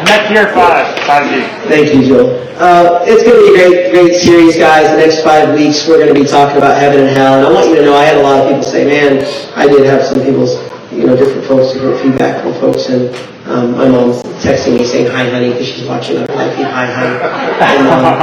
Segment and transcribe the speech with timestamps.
[0.03, 0.99] Next year, five.
[1.07, 1.29] Five
[1.69, 2.49] Thank you, Joel.
[2.59, 4.91] Uh, it's going to be a great, great series, guys.
[4.91, 7.35] The next five weeks, we're going to be talking about heaven and hell.
[7.35, 9.23] And I want you to know, I had a lot of people say, man,
[9.55, 10.57] I did have some people's,
[10.91, 12.89] you know, different folks, different feedback from folks.
[12.89, 13.15] And
[13.47, 16.65] um, my mom's texting me saying, hi, honey, because she's watching our live feed.
[16.65, 17.19] Hi, honey.
[17.59, 18.17] Hi, mom.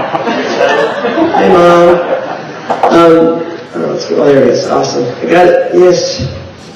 [1.33, 2.17] Hi, mom.
[2.87, 3.13] Um,
[3.75, 4.23] oh, let's go.
[4.23, 4.67] Oh, there it is.
[4.67, 5.05] Awesome.
[5.05, 5.75] I got it.
[5.75, 6.19] Yes.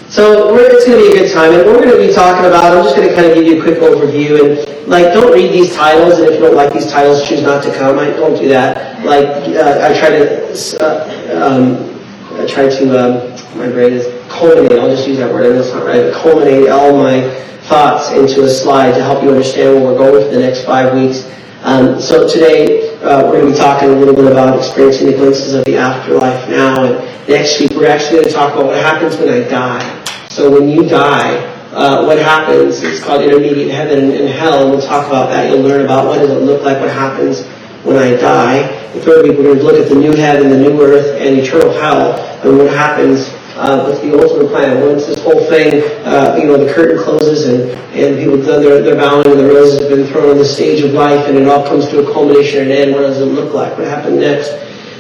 [0.09, 2.47] So we're, it's going to be a good time, and we're going to be talking
[2.47, 2.77] about.
[2.77, 5.52] I'm just going to kind of give you a quick overview, and like, don't read
[5.52, 7.99] these titles, and if you don't like these titles, choose not to come.
[7.99, 9.05] I don't do that.
[9.05, 10.51] Like, uh, I try to,
[10.83, 12.83] uh, um, I try to.
[12.99, 14.79] Um, my brain is culminate.
[14.79, 15.47] I'll just use that word.
[15.47, 16.12] I know it's not right.
[16.15, 17.29] Culminate all my
[17.66, 20.95] thoughts into a slide to help you understand where we're going for the next five
[20.95, 21.29] weeks.
[21.63, 25.16] Um, so today uh, we're going to be talking a little bit about experiencing the
[25.16, 28.77] glimpses of the afterlife now, and next week we're actually going to talk about what
[28.77, 30.05] happens when I die.
[30.30, 31.37] So when you die,
[31.73, 35.51] uh, what happens, it's called intermediate heaven and hell, and we'll talk about that.
[35.51, 37.45] You'll learn about what does it look like, what happens
[37.85, 38.62] when I die.
[38.95, 41.38] The third week, we're going to look at the new heaven, the new earth, and
[41.38, 43.29] eternal hell, and what happens
[43.61, 44.80] uh, with the ultimate plan.
[44.80, 48.63] Once this whole thing, uh, you know, the curtain closes and, and people have done
[48.63, 51.37] their, their bowing and the roses have been thrown on the stage of life and
[51.37, 53.77] it all comes to a culmination and end, what does it look like?
[53.77, 54.51] What happened next?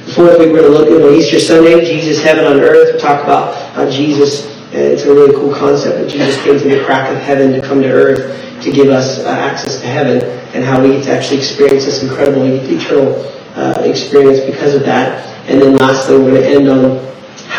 [0.06, 2.92] The fourth week, we're going to look at Easter Sunday, Jesus, heaven on earth.
[2.92, 6.78] We'll talk about how Jesus and it's a really cool concept that Jesus came through
[6.78, 10.22] the crack of heaven to come to earth to give us uh, access to heaven
[10.54, 13.18] and how we get to actually experience this incredible eternal
[13.56, 15.26] uh, experience because of that.
[15.50, 17.10] And then lastly, we're going to end on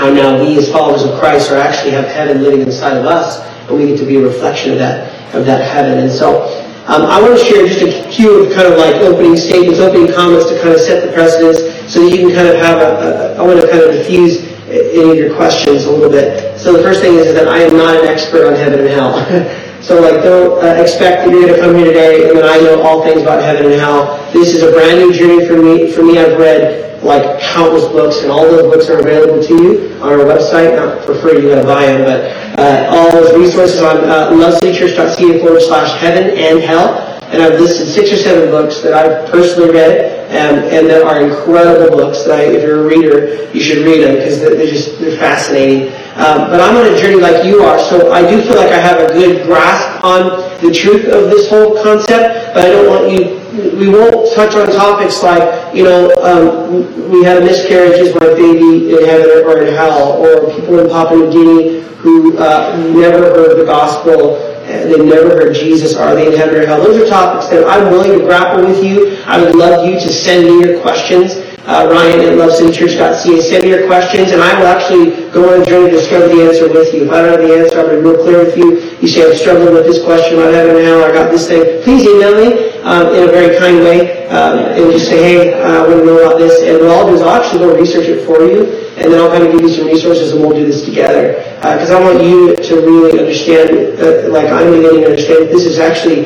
[0.02, 3.38] how now we as followers of Christ are actually have heaven living inside of us
[3.70, 6.00] and we get to be a reflection of that, of that heaven.
[6.00, 6.42] And so
[6.90, 10.50] um, I want to share just a few kind of like opening statements, opening comments
[10.50, 13.38] to kind of set the precedence so that you can kind of have a, a
[13.38, 14.42] I want to kind of diffuse
[14.74, 16.58] any of your questions a little bit.
[16.58, 19.14] So the first thing is that I am not an expert on heaven and hell.
[19.86, 22.58] so like don't uh, expect that you're going to come here today and that I
[22.58, 24.18] know all things about heaven and hell.
[24.34, 25.94] This is a brand new journey for me.
[25.94, 29.94] For me, I've read like countless books and all those books are available to you
[30.01, 30.75] on our website.
[30.75, 34.31] Not for free, you got to buy them, but uh, all those resources on uh,
[34.31, 37.07] lovecitychurch.ca forward slash heaven and hell.
[37.31, 41.22] And I've listed six or seven books that I've personally read and, and that are
[41.22, 44.72] incredible books that I, if you're a reader, you should read them because they're, they're
[44.72, 45.94] just they're fascinating.
[46.16, 48.79] Um, but I'm on a journey like you are, so I do feel like I
[48.79, 50.23] have a good grasp on
[50.62, 52.53] the truth of this whole concept.
[52.53, 53.41] But I don't want you.
[53.51, 58.28] We won't touch on topics like you know um, we had a miscarriage, is my
[58.34, 63.19] baby in heaven or in hell, or people in Papua New Guinea who uh, never
[63.19, 64.38] heard the gospel
[64.72, 66.81] and they've never heard Jesus, are they in heaven or hell?
[66.81, 69.17] Those are topics that I'm willing to grapple with you.
[69.25, 71.50] I would love you to send me your questions.
[71.62, 73.42] Uh, Ryan at lovecitychurch.ca.
[73.42, 76.42] Send me your questions, and I will actually go on a journey to discover the
[76.42, 77.06] answer with you.
[77.06, 78.82] If I don't have the answer, to be real clear with you.
[78.98, 81.84] You say, I'm struggling with this question heaven and hell, I got this thing.
[81.84, 85.86] Please email me um, in a very kind way um, and just say, hey, uh,
[85.86, 86.66] I want to know about this.
[86.66, 88.66] And what I'll do is I'll actually go research it for you
[88.98, 91.38] and then I'll kind of give you some resources and we'll do this together.
[91.62, 95.66] Because uh, I want you to really understand, uh, like I'm beginning to understand, this
[95.70, 96.26] has actually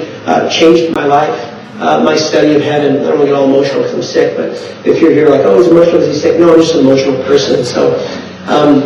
[0.50, 1.55] changed my life.
[1.78, 3.06] Uh, my study of heaven.
[3.06, 4.52] I don't get all emotional because I'm sick, but
[4.88, 6.40] if you're here like, oh, he's emotional because he's sick.
[6.40, 7.66] No, I'm just an emotional person.
[7.66, 7.96] So
[8.48, 8.84] um,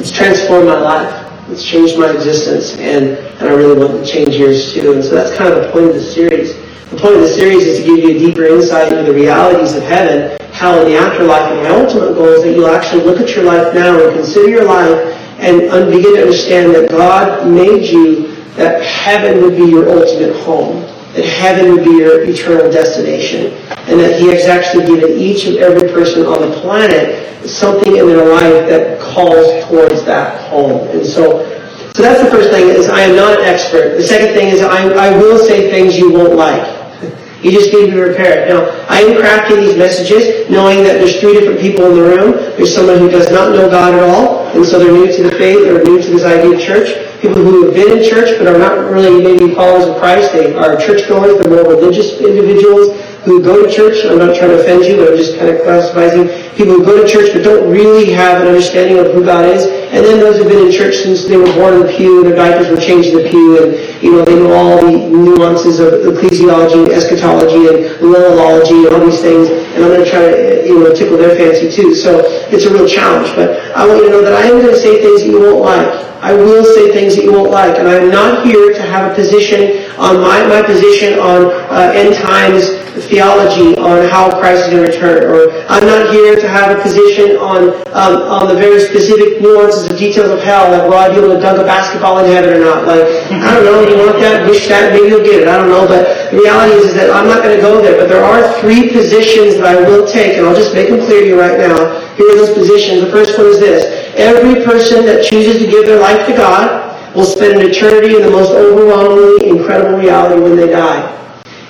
[0.00, 1.20] it's transformed my life.
[1.50, 4.94] It's changed my existence, and, and I really want to change yours too.
[4.94, 6.56] And so that's kind of the point of the series.
[6.90, 9.74] The point of the series is to give you a deeper insight into the realities
[9.74, 11.50] of heaven hell and the afterlife.
[11.52, 14.48] And my ultimate goal is that you'll actually look at your life now and consider
[14.48, 19.90] your life and begin to understand that God made you that heaven would be your
[19.90, 23.52] ultimate home, that heaven would be your eternal destination,
[23.88, 28.06] and that He has actually given each and every person on the planet something in
[28.06, 30.88] their life that calls towards that home.
[30.88, 31.44] And so,
[31.92, 33.96] so that's the first thing is I am not an expert.
[33.96, 36.72] The second thing is I, I will say things you won't like.
[37.44, 38.48] You just need to be prepared.
[38.48, 42.32] Now, I am crafting these messages knowing that there's three different people in the room.
[42.56, 45.32] There's someone who does not know God at all, and so they're new to the
[45.32, 47.03] faith, they're new to this idea of church.
[47.20, 50.32] People who have been in church but are not really maybe followers of Christ.
[50.32, 54.04] They are churchgoers, they're more religious individuals who go to church.
[54.04, 57.00] I'm not trying to offend you, but I'm just kind of classifying people who go
[57.00, 59.64] to church but don't really have an understanding of who God is.
[59.64, 62.26] And then those who've been in church since they were born in the pew, and
[62.28, 65.80] their diapers were changed in the pew, and you know they know all the nuances
[65.80, 69.48] of ecclesiology, eschatology, and lilology, and all these things.
[69.48, 71.94] And I'm going to try to you know tickle their fancy too.
[71.94, 72.20] So
[72.52, 73.34] it's a real challenge.
[73.36, 75.40] But I want you to know that I am going to say things that you
[75.40, 76.04] won't like.
[76.20, 77.78] I will say things that you won't like.
[77.78, 82.16] And I'm not here to have a position on my, my position on uh, end
[82.16, 85.26] times theology on how Christ is going to return.
[85.26, 89.90] Or I'm not here to have a position on um, on the very specific nuances
[89.90, 92.54] of details of hell, like will I be able to dunk a basketball in heaven
[92.54, 92.86] or not?
[92.86, 95.48] Like, I don't know, you want that, wish that, maybe you'll get it.
[95.48, 95.86] I don't know.
[95.86, 97.98] But the reality is, is that I'm not going to go there.
[97.98, 101.22] But there are three positions that I will take, and I'll just make them clear
[101.22, 101.98] to you right now.
[102.14, 103.02] Here are those positions.
[103.02, 103.82] The first one is this.
[104.14, 108.22] Every person that chooses to give their life to God will spend an eternity in
[108.22, 111.23] the most overwhelmingly incredible reality when they die.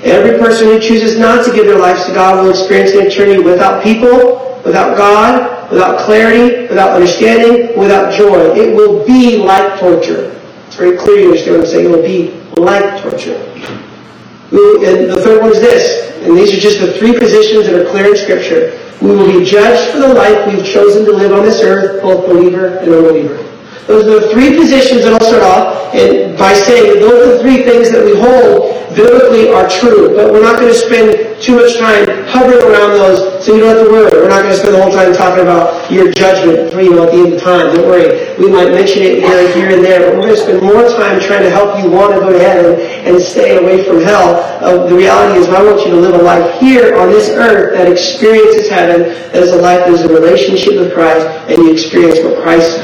[0.05, 3.43] Every person who chooses not to give their lives to God will experience an eternity
[3.43, 8.55] without people, without God, without clarity, without understanding, without joy.
[8.55, 10.39] It will be like torture.
[10.67, 11.87] It's very clear you understand what I'm saying.
[11.87, 13.41] It will be like torture.
[14.53, 17.91] And the third one is this, and these are just the three positions that are
[17.91, 18.79] clear in Scripture.
[19.01, 22.27] We will be judged for the life we've chosen to live on this earth, both
[22.27, 23.37] believer and unbeliever.
[23.87, 27.43] Those are the three positions that I'll start off and by saying those are the
[27.43, 30.15] three things that we hold biblically are true.
[30.15, 33.77] But we're not going to spend too much time hovering around those so you don't
[33.77, 34.11] have to worry.
[34.11, 37.13] We're not going to spend the whole time talking about your judgment you know, at
[37.13, 37.75] the end of time.
[37.75, 38.35] Don't worry.
[38.39, 41.21] We might mention it here, here and there, but we're going to spend more time
[41.21, 44.41] trying to help you want to go to heaven and stay away from hell.
[44.65, 47.77] Uh, the reality is I want you to live a life here on this earth
[47.77, 51.73] that experiences heaven, that is a life that is a relationship with Christ, and you
[51.73, 52.79] experience what Christ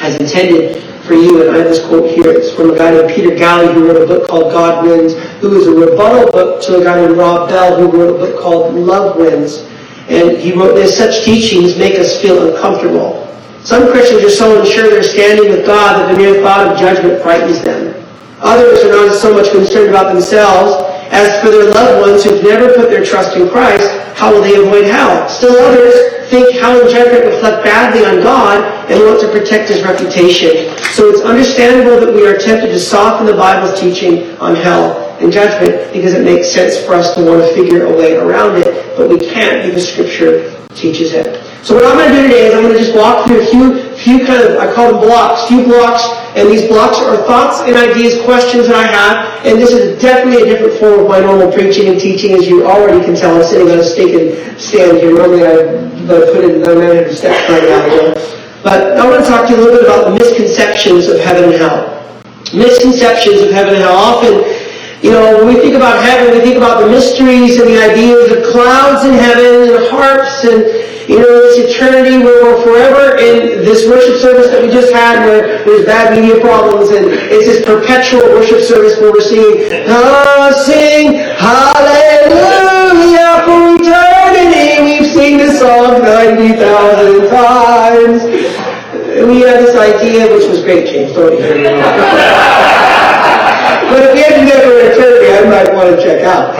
[0.00, 1.48] has intended for you.
[1.48, 2.28] And I this quote here.
[2.28, 5.54] It's from a guy named Peter Galli who wrote a book called God Wins, who
[5.56, 8.74] is a rebuttal book to a guy named Rob Bell who wrote a book called
[8.74, 9.68] Love Wins.
[10.08, 13.28] And he wrote this, such teachings make us feel uncomfortable.
[13.62, 17.22] Some Christians are so unsure they're standing with God that the mere thought of judgment
[17.22, 17.94] frightens them.
[18.40, 20.74] Others are not so much concerned about themselves
[21.12, 23.86] as for their loved ones who've never put their trust in Christ,
[24.16, 25.28] how will they avoid hell?
[25.28, 25.94] Still others
[26.32, 30.72] think hell and judgment reflect badly on God and want to protect his reputation.
[30.96, 35.30] So it's understandable that we are tempted to soften the Bible's teaching on hell and
[35.30, 38.96] judgment because it makes sense for us to want to figure a way around it,
[38.96, 41.44] but we can't because Scripture teaches it.
[41.62, 43.46] So what I'm going to do today is I'm going to just walk through a
[43.46, 46.02] few, few kind of, I call them blocks, few blocks,
[46.34, 50.42] and these blocks are thoughts and ideas, questions that I have, and this is definitely
[50.42, 53.36] a different form of my normal preaching and teaching, as you already can tell.
[53.36, 55.12] I'm sitting on a and stand here.
[55.12, 58.14] Normally I put in my manager steps right now.
[58.62, 61.50] But I want to talk to you a little bit about the misconceptions of heaven
[61.50, 61.98] and hell.
[62.54, 63.96] Misconceptions of heaven and hell.
[63.96, 64.61] Often,
[65.02, 68.30] you know, when we think about heaven, we think about the mysteries and the ideas
[68.30, 70.62] of clouds in heaven and harps and,
[71.10, 75.26] you know, this eternity where we're forever in this worship service that we just had
[75.26, 80.54] where there's bad media problems and it's this perpetual worship service where we're singing, oh,
[80.62, 83.02] sing hallelujah
[83.42, 84.86] for eternity.
[84.86, 88.22] We've seen this song 90,000 times.
[89.18, 91.42] And we had this idea, which was great, James, don't?
[93.92, 96.56] but if we had to never eternity, I might want to check out.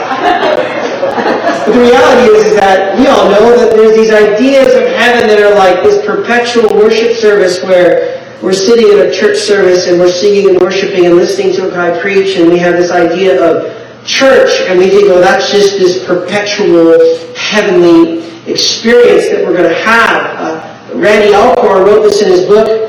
[1.65, 5.27] But the reality is, is that we all know that there's these ideas of heaven
[5.27, 9.97] that are like this perpetual worship service where we're sitting in a church service and
[9.97, 13.41] we're singing and worshiping and listening to a guy preach and we have this idea
[13.41, 13.71] of
[14.05, 16.99] church and we think, oh, that's just this perpetual
[17.35, 20.21] heavenly experience that we're going to have.
[20.37, 22.82] Uh, Randy Alcorn wrote this in his book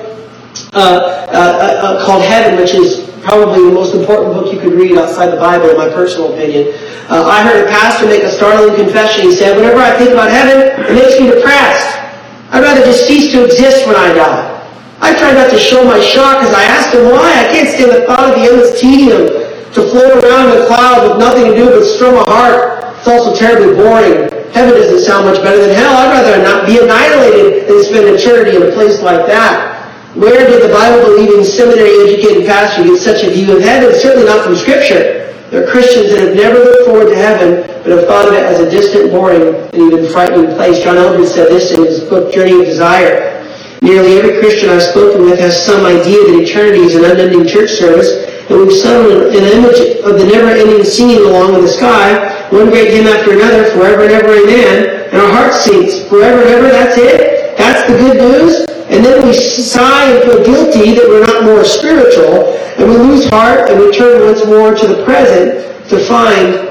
[0.74, 1.38] Uh, uh,
[1.86, 5.38] uh, called Heaven, which is probably the most important book you could read outside the
[5.38, 6.74] Bible, in my personal opinion.
[7.06, 9.22] Uh, I heard a pastor make a startling confession.
[9.22, 11.94] He said, whenever I think about heaven, it makes me depressed.
[12.50, 14.50] I'd rather just cease to exist when I die.
[14.98, 17.22] I try not to show my shock as I ask him why.
[17.22, 21.06] I can't stand the thought of the endless tedium to float around in a cloud
[21.06, 22.98] with nothing to do but strum a harp.
[22.98, 24.26] It's also terribly boring.
[24.50, 25.94] Heaven doesn't sound much better than hell.
[26.02, 29.73] I'd rather not be annihilated than spend eternity in a place like that.
[30.14, 33.90] Where did the Bible-believing, seminary-educated pastor get such a view of heaven?
[33.98, 35.34] Certainly not from Scripture.
[35.50, 38.46] There are Christians that have never looked forward to heaven, but have thought of it
[38.46, 40.78] as a distant, boring, and even frightening place.
[40.86, 43.42] John Eldredge said this in his book, Journey of Desire.
[43.82, 47.70] Nearly every Christian I've spoken with has some idea that eternity is an unending church
[47.70, 52.22] service, and we've summoned an image of the never-ending singing along in the sky,
[52.54, 56.50] one great hymn after another, forever and ever, amen, and our heart sinks, forever and
[56.50, 57.43] ever, that's it?
[57.56, 58.66] That's the good news?
[58.90, 63.28] And then we sigh and feel guilty that we're not more spiritual, and we lose
[63.30, 66.68] heart and we turn once more to the present to find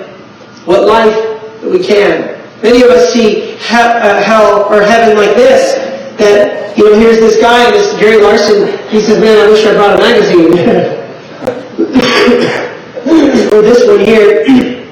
[0.65, 1.15] what life
[1.61, 2.39] that we can.
[2.61, 5.73] Many of us see uh, hell or heaven like this,
[6.17, 9.73] that, you know, here's this guy, this Gary Larson, he says, man, I wish I
[9.73, 10.53] brought a magazine.
[13.53, 14.45] or this one here,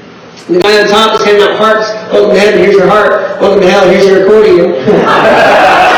[0.48, 1.88] the guy on top is handing out hearts.
[2.12, 3.42] Welcome to heaven, here's your heart.
[3.42, 4.76] Welcome to hell, here's your accordion.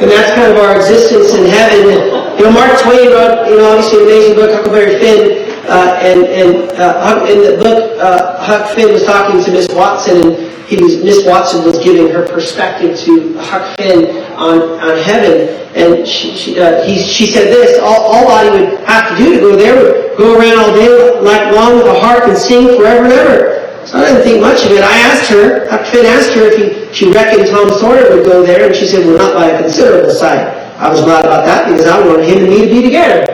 [0.00, 2.19] And that's kind of our existence in heaven.
[2.40, 6.24] You know, Mark Twain wrote, you know, obviously an amazing book, Huckleberry Finn, uh, and,
[6.24, 10.82] and uh, in the book, uh, Huck Finn was talking to Miss Watson, and he
[10.82, 15.52] was, Miss Watson was giving her perspective to Huck Finn on, on heaven.
[15.76, 19.34] And she, she, uh, he, she said this, all, all Lottie would have to do
[19.34, 22.68] to go there would go around all day like long with a harp and sing
[22.68, 23.86] forever and ever.
[23.86, 24.82] So I didn't think much of it.
[24.82, 28.46] I asked her, Huck Finn asked her if he, she reckoned Tom Sawyer would go
[28.46, 30.69] there, and she said, well, not by a considerable sight.
[30.80, 33.28] I was glad about that because I wanted him and me to be together.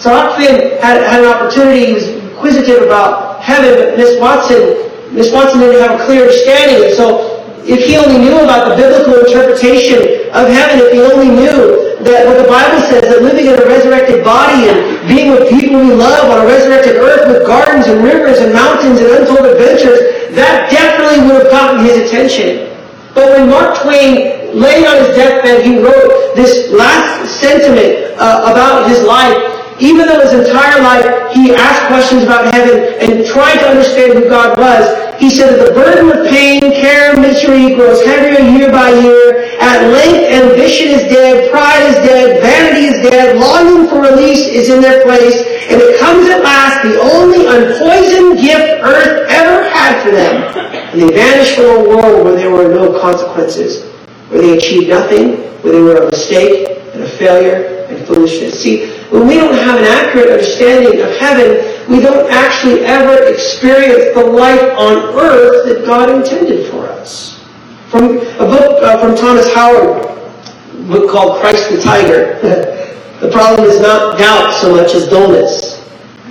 [0.00, 4.88] so Huck Finn had, had an opportunity, he was inquisitive about heaven, but Miss Watson,
[5.12, 8.80] Miss Watson didn't have a clear understanding, and so if he only knew about the
[8.80, 13.52] biblical interpretation of heaven, if he only knew that what the Bible says, that living
[13.52, 17.44] in a resurrected body and being with people we love on a resurrected earth with
[17.44, 20.00] gardens and rivers and mountains and untold adventures,
[20.32, 22.72] that definitely would have gotten his attention.
[23.14, 28.88] But when Mark Twain lay on his deathbed, he wrote this last sentiment uh, about
[28.88, 33.68] his life even though his entire life he asked questions about heaven and tried to
[33.68, 34.82] understand who God was,
[35.20, 39.58] he said that the burden of pain, care, misery grows heavier year by year.
[39.58, 44.70] At length, ambition is dead, pride is dead, vanity is dead, longing for release is
[44.70, 50.02] in their place, and it comes at last, the only unpoisoned gift earth ever had
[50.02, 50.77] for them.
[50.92, 53.84] And they vanished from a world where there were no consequences,
[54.30, 58.62] where they achieved nothing, where they were a mistake and a failure and foolishness.
[58.62, 64.14] See, when we don't have an accurate understanding of heaven, we don't actually ever experience
[64.14, 67.42] the life on earth that God intended for us.
[67.88, 72.38] From a book uh, from Thomas Howard, a book called Christ the Tiger.
[73.20, 75.78] the problem is not doubt so much as dullness.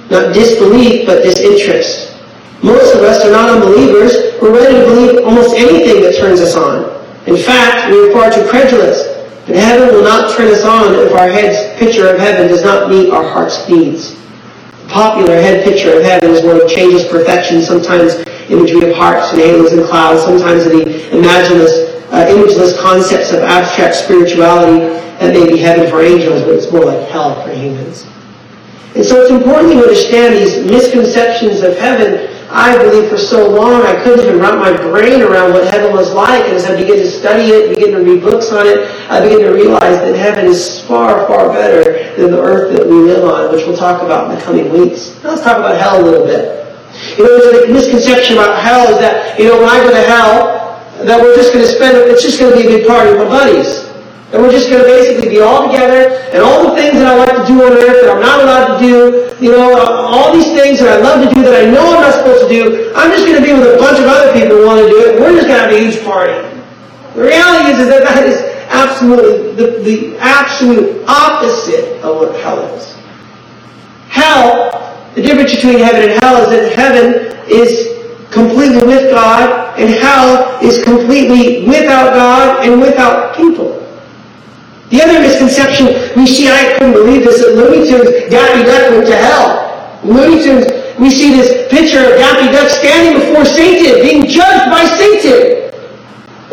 [0.09, 2.06] Not disbelief, but disinterest.
[2.63, 4.33] Most of us are not unbelievers.
[4.41, 6.89] We're ready to believe almost anything that turns us on.
[7.27, 9.17] In fact, we are far too credulous.
[9.47, 12.89] And heaven will not turn us on if our head's picture of heaven does not
[12.89, 14.15] meet our heart's needs.
[14.83, 18.15] The popular head picture of heaven is one of changeless perfection, sometimes
[18.49, 20.83] imagery of harps and halos and clouds, sometimes the
[21.15, 24.79] imagineless, uh, imageless concepts of abstract spirituality
[25.19, 28.05] that may be heaven for angels, but it's more like hell for humans.
[28.95, 33.81] And so it's important to understand these misconceptions of heaven I believe for so long
[33.83, 36.45] I couldn't even wrap my brain around what heaven was like.
[36.45, 39.41] And as I began to study it, begin to read books on it, I began
[39.41, 43.53] to realize that heaven is far, far better than the earth that we live on,
[43.53, 45.21] which we'll talk about in the coming weeks.
[45.23, 46.65] Now let's talk about hell a little bit.
[47.17, 50.07] You know, there's a misconception about hell is that, you know, when I go to
[50.07, 50.57] hell,
[51.03, 53.19] that we're just going to spend, it's just going to be a big party with
[53.19, 53.86] my buddies.
[54.33, 57.15] And we're just going to basically be all together, and all the things that I
[57.15, 60.51] like to do on earth that I'm not allowed to do, you know, all these
[60.51, 63.07] things that I love to do that I know I'm not supposed to do, I'm
[63.15, 65.15] just going to be with a bunch of other people who want to do it,
[65.15, 66.35] and we're just going to have a huge party.
[67.15, 68.35] The reality is, is that that is
[68.67, 72.99] absolutely the, the absolute opposite of what hell is.
[74.11, 74.75] Hell,
[75.15, 77.95] the difference between heaven and hell is that heaven is
[78.29, 83.76] completely with God, and hell is completely without God and without people.
[84.89, 89.07] The other misconception we see, I couldn't believe this, that Looney Tunes, Daffy Duck went
[89.07, 89.99] to hell.
[90.03, 94.87] Looney Tunes, we see this picture of Daffy Duck standing before Satan, being judged by
[94.95, 95.67] Satan.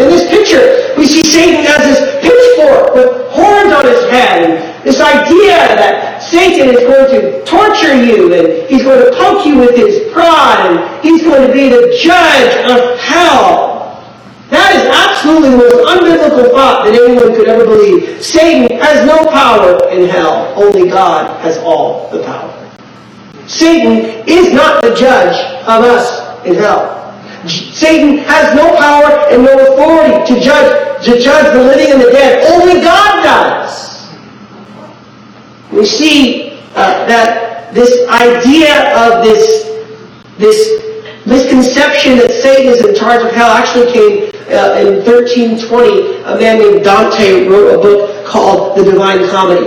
[0.02, 5.00] In this picture, we see Satan as this pitchfork with horns on his head, this
[5.00, 9.76] idea that Satan is going to torture you, and he's going to poke you with
[9.76, 13.73] his prod, and he's going to be the judge of hell.
[14.54, 18.22] That is absolutely the most unbiblical thought that anyone could ever believe.
[18.22, 20.54] Satan has no power in hell.
[20.54, 22.54] Only God has all the power.
[23.48, 25.34] Satan is not the judge
[25.66, 27.02] of us in hell.
[27.48, 32.12] Satan has no power and no authority to judge, to judge the living and the
[32.12, 32.46] dead.
[32.54, 34.14] Only God does.
[35.72, 39.66] We see uh, that this idea of this,
[40.38, 46.38] this misconception that Satan is in charge of hell actually came uh, in 1320, a
[46.38, 49.66] man named Dante wrote a book called The Divine Comedy.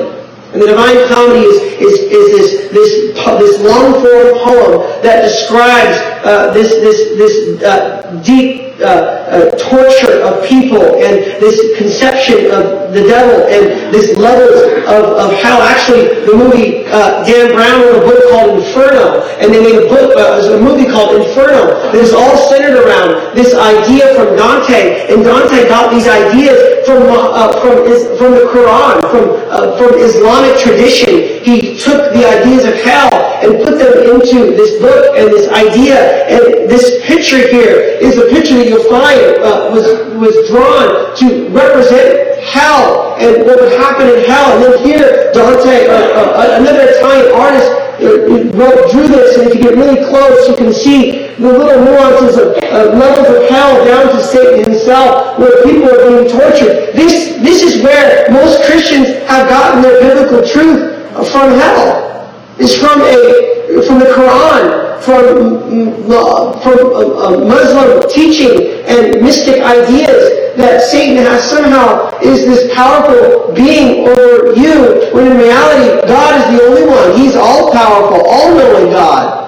[0.53, 5.98] And the Divine Comedy is, is, is this, this, this long form poem that describes
[6.25, 12.93] uh, this, this, this uh, deep uh, uh, torture of people and this conception of
[12.93, 17.98] the devil and this levels of, of how actually the movie uh, Dan Brown wrote
[17.98, 19.24] a book called Inferno.
[19.41, 21.91] And they made a book uh, a movie called Inferno.
[21.91, 25.13] That is all centered around this idea from Dante.
[25.13, 27.84] And Dante got these ideas from uh, from
[28.17, 31.43] from the Quran from uh, from Islamic tradition.
[31.43, 36.27] He took the ideas of hell and put them into this book and this idea.
[36.27, 42.27] And this picture here is a picture you'll find uh, was, was drawn to represent
[42.43, 44.55] hell and what would happen in hell.
[44.55, 49.55] And then here, Dante, uh, uh, another Italian artist, uh, wrote, drew this, and if
[49.55, 53.83] you get really close, you can see the little nuances of uh, levels of hell
[53.86, 56.93] down to Satan himself, where people are being tortured.
[56.93, 60.93] This, this is where most Christians have gotten their biblical truth
[61.31, 62.06] from hell.
[62.59, 65.25] It's from a from the Quran, from
[66.63, 74.07] from uh, Muslim teaching and mystic ideas that Satan has somehow is this powerful being
[74.07, 77.19] over you, when in reality God is the only one.
[77.19, 79.47] He's all powerful, all knowing God.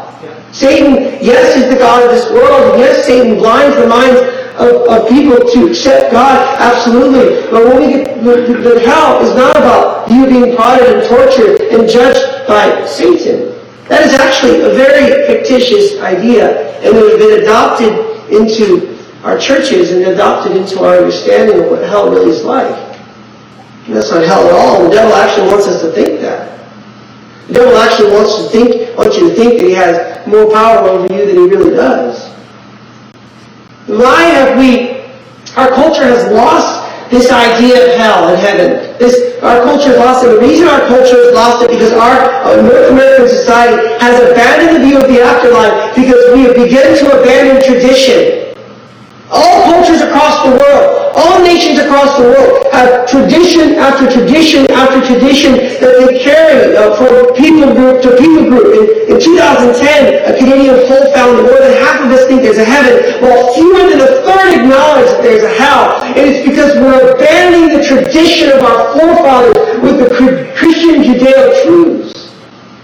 [0.54, 5.10] Satan, yes, is the God of this world, yes, Satan blinds the minds of, of
[5.10, 7.50] people to accept God, absolutely.
[7.50, 11.62] But when we get, the, the hell is not about you being prodded and tortured
[11.72, 13.56] and judged by Satan.
[13.88, 17.94] That is actually a very fictitious idea, and it has been adopted
[18.32, 22.76] into our churches and adopted into our understanding of what hell really is like.
[23.88, 24.84] And that's not hell at all.
[24.84, 26.60] The devil actually wants us to think that.
[27.48, 30.88] The devil actually wants to think, wants you to think that he has more power
[30.88, 32.29] over you than he really does.
[33.90, 35.02] Why have we,
[35.58, 38.98] our culture has lost this idea of hell and heaven.
[39.00, 40.30] This, our culture has lost it.
[40.30, 44.78] The reason our culture has lost it because our uh, North American society has abandoned
[44.78, 48.39] the view of the afterlife because we have begun to abandon tradition.
[49.30, 55.06] All cultures across the world, all nations across the world have tradition after tradition after
[55.06, 58.74] tradition that they carry uh, from people group to people group.
[58.74, 62.58] In, in 2010, a Canadian poll found that more than half of us think there's
[62.58, 66.02] a heaven, while fewer than a third acknowledge that there's a hell.
[66.10, 70.10] And it's because we're abandoning the tradition of our forefathers with the
[70.58, 72.34] Christian Judeo truths.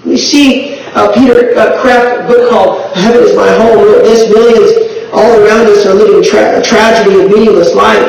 [0.06, 4.30] We see uh, Peter uh, Kreeft, a book called Heaven is My Home, wrote this,
[4.30, 8.06] millions all around us are living tra- a tragedy of meaningless life.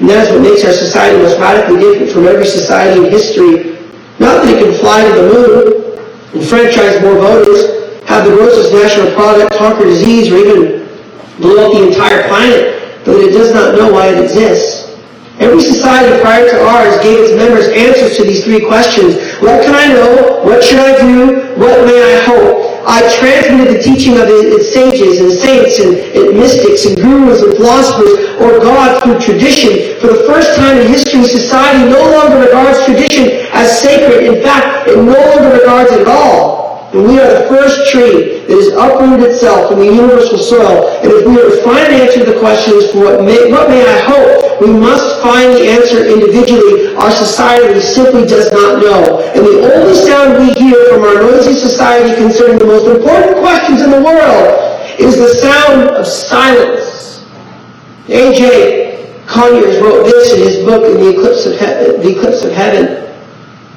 [0.00, 3.76] And that is what makes our society most radically different from every society in history.
[4.18, 5.56] Not that it can fly to the moon,
[6.34, 10.88] enfranchise more voters, have the grossest national product, conquer disease, or even
[11.38, 14.88] blow up the entire planet, but it does not know why it exists.
[15.40, 19.16] Every society prior to ours gave its members answers to these three questions.
[19.40, 20.44] What can I know?
[20.44, 21.56] What should I do?
[21.56, 22.59] What may I hope?
[22.86, 27.56] I transmitted the teaching of its sages and saints and, and, mystics and gurus and
[27.56, 30.00] philosophers or God through tradition.
[30.00, 34.24] For the first time in history, society no longer regards tradition as sacred.
[34.24, 36.59] In fact, it no longer regards it at all.
[36.92, 40.90] And we are the first tree that has uprooted itself from the universal soil.
[41.06, 43.70] And if we are to find an answer to the questions for what may, what
[43.70, 46.90] may I hope, we must find the answer individually.
[46.98, 49.22] Our society simply does not know.
[49.22, 53.82] And the only sound we hear from our noisy society concerning the most important questions
[53.82, 54.50] in the world
[54.98, 57.22] is the sound of silence.
[58.10, 59.14] A.J.
[59.30, 63.06] Conyers wrote this in his book, the Eclipse of, he- the Eclipse of Heaven.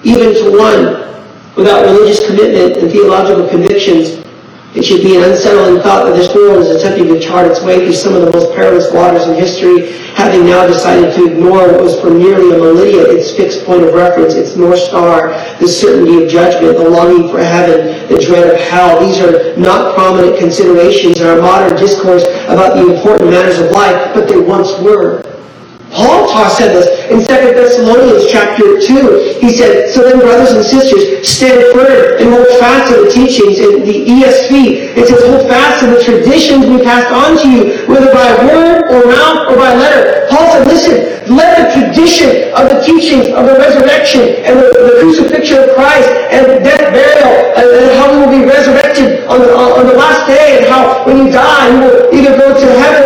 [0.01, 1.12] Even to one
[1.55, 4.25] Without religious commitment and theological convictions,
[4.73, 7.85] it should be an unsettling thought that this world is attempting to chart its way
[7.85, 11.81] through some of the most perilous waters in history, having now decided to ignore what
[11.81, 16.23] was for nearly a millennia its fixed point of reference, its North Star, the certainty
[16.23, 18.99] of judgment, the longing for heaven, the dread of hell.
[18.99, 24.15] These are not prominent considerations in our modern discourse about the important matters of life,
[24.15, 25.21] but they once were.
[25.93, 29.37] Paul said this in 2 Thessalonians chapter 2.
[29.39, 33.59] He said, So then, brothers and sisters, stand firm and hold fast to the teachings.
[33.59, 37.85] In the ESV, it says, Hold fast to the traditions we passed on to you,
[37.87, 40.25] whether by word or mouth or by letter.
[40.29, 44.95] Paul said, Listen, let the tradition of the teachings of the resurrection and the, the
[44.99, 49.53] crucifixion of Christ and death, burial, and, and, how we will be resurrected on the,
[49.53, 53.02] on the last day, and how when you die, you will either go to heaven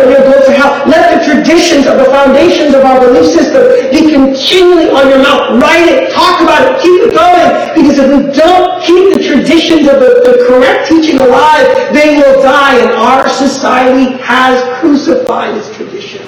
[1.48, 5.60] traditions of the foundations of our belief system be continually on your mouth.
[5.62, 7.48] Write it, talk about it, keep it going.
[7.72, 12.42] Because if we don't keep the traditions of the, the correct teaching alive, they will
[12.42, 12.78] die.
[12.80, 16.26] And our society has crucified its tradition.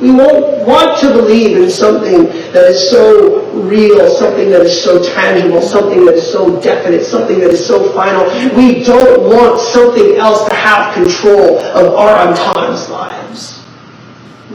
[0.00, 5.02] We won't want to believe in something that is so real, something that is so
[5.02, 8.26] tangible, something that is so definite, something that is so final.
[8.54, 13.57] We don't want something else to have control of our autonomous lives.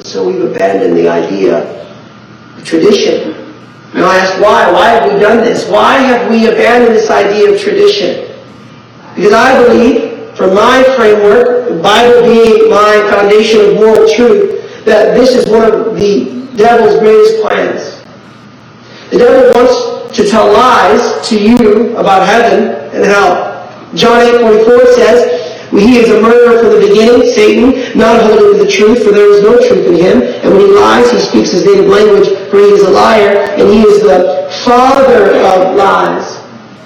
[0.04, 1.64] So we've abandoned the idea
[2.58, 3.32] of tradition.
[3.94, 4.70] Now I ask why?
[4.72, 5.68] Why have we done this?
[5.70, 8.30] Why have we abandoned this idea of tradition?
[9.16, 15.16] Because I believe, from my framework, the Bible being my foundation of moral truth, that
[15.16, 18.04] this is one of the devil's greatest plans.
[19.10, 23.54] The devil wants to tell lies to you about heaven and hell.
[23.96, 25.43] John 8 44 says,
[25.82, 29.32] he is a murderer from the beginning, Satan, not holding to the truth, for there
[29.34, 30.22] is no truth in him.
[30.22, 33.70] And when he lies, he speaks his native language, for he is a liar, and
[33.70, 36.38] he is the father of lies.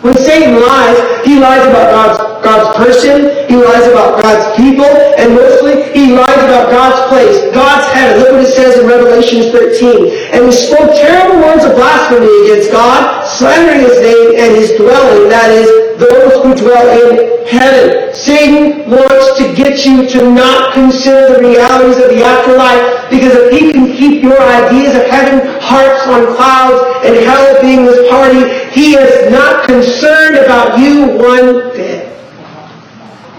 [0.01, 5.33] When Satan lies, he lies about God's, God's person, he lies about God's people, and
[5.33, 8.21] mostly he lies about God's place, God's heaven.
[8.21, 10.31] Look what it says in Revelation 13.
[10.31, 15.27] And he spoke terrible words of blasphemy against God, slandering his name and his dwelling,
[15.27, 18.13] that is, those who dwell in heaven.
[18.13, 23.51] Satan wants to get you to not consider the realities of the afterlife because if
[23.51, 28.45] he can keep your ideas of heaven, hearts on clouds, and hell being this party,
[28.71, 32.07] he is not concerned about you one bit.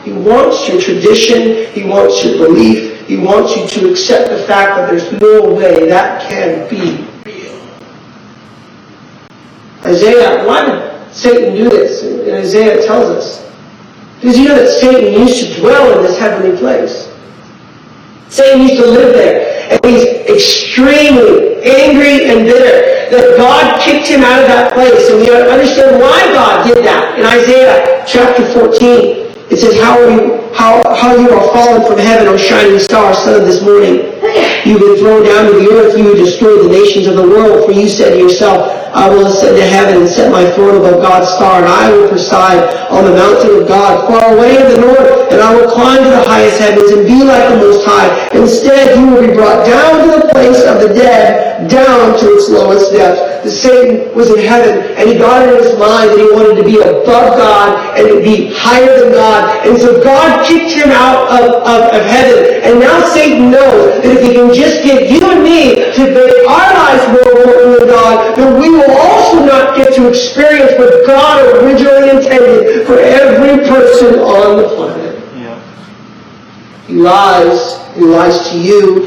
[0.05, 1.71] He wants your tradition.
[1.73, 3.07] He wants your belief.
[3.07, 7.61] He wants you to accept the fact that there's no way that can be real.
[9.85, 12.05] Isaiah, did Satan do this?
[12.05, 13.45] And Isaiah tells us.
[14.21, 17.13] Because you know that Satan used to dwell in this heavenly place.
[18.29, 19.69] Satan used to live there.
[19.73, 25.11] And he's extremely angry and bitter that God kicked him out of that place.
[25.11, 27.19] And we understand why God did that.
[27.19, 28.79] In Isaiah chapter 14,
[29.51, 33.15] it says, How are you how, how you are fallen from heaven, O shining star,
[33.15, 34.15] son of this morning.
[34.65, 37.67] You've been thrown down to the earth, you who destroyed the nations of the world.
[37.67, 41.03] For you said to yourself, I will ascend to heaven and set my throne above
[41.03, 42.59] God's star, and I will preside
[42.91, 46.11] on the mountain of God, far away in the north, and I will climb to
[46.11, 48.09] the highest heavens and be like the Most High.
[48.33, 52.49] Instead, you will be brought down to the place of the dead, down to its
[52.49, 53.45] lowest depth.
[53.45, 56.65] The Satan was in heaven, and he got in his mind that he wanted to
[56.65, 59.67] be above God and to be higher than God.
[59.69, 62.65] And so God kicked him out of, of, of heaven.
[62.65, 66.33] And now Satan knows that if he can just get you and me to make
[66.49, 71.07] our lives more important than God, then we will also not get to experience what
[71.07, 75.15] God originally intended for every person on the planet.
[75.37, 75.61] Yeah.
[76.87, 77.77] He lies.
[77.95, 79.05] He lies to you.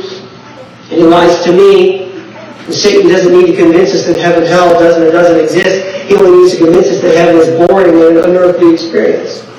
[0.93, 2.11] And he lies to me.
[2.65, 6.07] And Satan doesn't need to convince us that heaven hell doesn't doesn't exist.
[6.07, 9.50] He only needs to convince us that heaven is boring and an unearthly experience.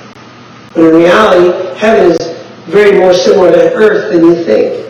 [0.73, 2.17] But in reality, heaven is
[2.65, 4.83] very more similar to earth than you think.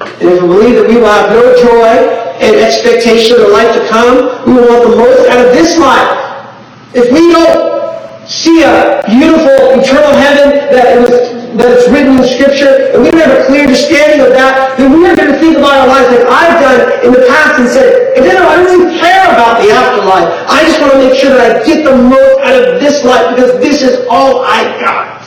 [0.00, 3.74] And if we believe that we will have no joy and expectation of the life
[3.74, 6.16] to come, we will want the most out of this life.
[6.94, 12.94] If we don't see a beautiful eternal heaven that was that it's written in Scripture,
[12.94, 15.82] and we have a clear understanding of that, then we are going to think about
[15.82, 18.98] our lives like I've done in the past and said, and then I don't really
[18.98, 20.28] care about the afterlife.
[20.46, 23.34] I just want to make sure that I get the most out of this life
[23.34, 25.26] because this is all I got.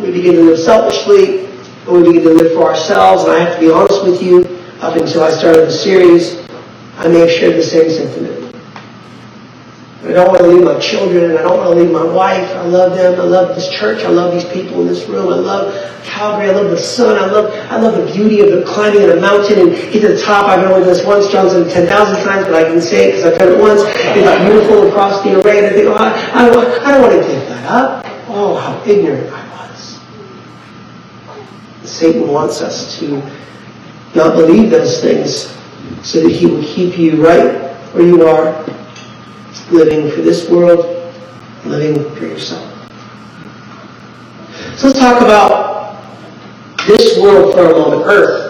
[0.00, 1.46] We begin to live selfishly,
[1.84, 4.44] and we begin to live for ourselves, and I have to be honest with you,
[4.80, 6.46] up until I started the series,
[6.98, 8.45] I may have shared the same sentiment.
[10.04, 11.36] I don't want to leave my children.
[11.36, 12.48] I don't want to leave my wife.
[12.50, 13.18] I love them.
[13.18, 14.04] I love this church.
[14.04, 15.32] I love these people in this room.
[15.32, 16.50] I love Calgary.
[16.50, 17.16] I love the sun.
[17.18, 20.08] I love I love the beauty of the climbing of a mountain and get to
[20.08, 20.48] the top.
[20.48, 21.28] I've been over this once.
[21.32, 23.80] John's done 10,000 times, but I can say it because I've done it once.
[23.86, 25.58] It's beautiful across the array.
[25.58, 28.06] And I think, oh, I, I, don't, I don't want to give that up.
[28.28, 30.00] Oh, how ignorant I was.
[31.88, 33.22] Satan wants us to
[34.14, 35.56] not believe those things
[36.06, 38.64] so that he will keep you right where you are
[39.70, 41.12] living for this world,
[41.64, 42.72] living for yourself.
[44.76, 46.02] So let's talk about
[46.86, 48.46] this world for a moment, Earth.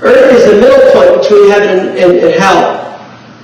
[0.00, 2.84] Earth is the middle point between heaven and, and, and hell.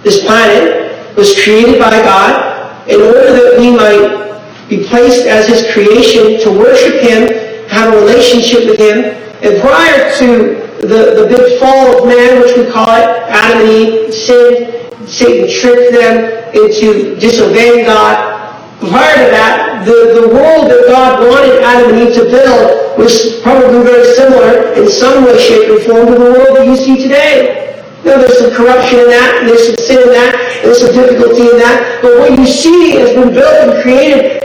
[0.03, 4.25] This planet was created by God in order that we might
[4.69, 9.05] be placed as His creation to worship Him, have a relationship with Him.
[9.43, 13.71] And prior to the, the big fall of man, which we call it, Adam and
[13.71, 18.33] Eve sinned, Satan tricked them into disobeying God.
[18.81, 23.41] Prior to that, the, the world that God wanted Adam and Eve to build was
[23.41, 27.01] probably very similar in some way, shape, or form to the world that you see
[27.03, 27.65] today.
[28.05, 30.93] Now, there's some corruption in that, and there's some sin in that, and there's some
[30.93, 32.03] difficulty in that.
[32.03, 34.45] But what you see has been built and created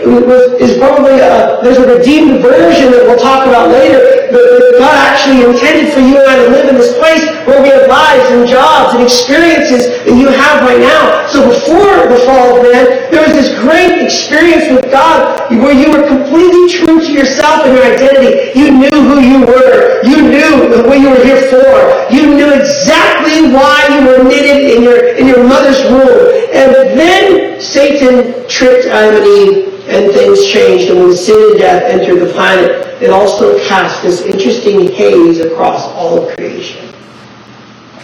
[0.63, 5.45] is probably a, there's a redeemed version that we'll talk about later that God actually
[5.45, 8.47] intended for you and I to live in this place where we have lives and
[8.47, 11.25] jobs and experiences that you have right now.
[11.27, 15.91] So before the fall of man, there was this great experience with God where you
[15.91, 18.53] were completely true to yourself and your identity.
[18.53, 20.05] You knew who you were.
[20.05, 21.73] You knew what you were here for.
[22.13, 26.29] You knew exactly why you were knitted in your, in your mother's womb.
[26.53, 30.89] And then Satan tricked Adam and Eve and things changed.
[30.91, 35.83] And when sin and death entered the planet, it also cast this interesting haze across
[35.95, 36.93] all of creation.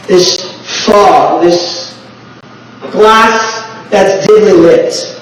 [0.08, 2.00] This fog, this
[2.92, 5.22] glass that's dimly lit.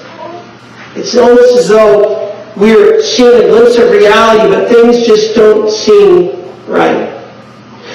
[0.96, 2.24] It's almost as though
[2.56, 7.10] we're seeing a glimpse of reality, but things just don't seem right.